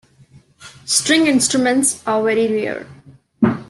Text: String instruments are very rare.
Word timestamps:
String 0.85 1.27
instruments 1.27 2.01
are 2.07 2.23
very 2.23 2.47
rare. 2.51 2.87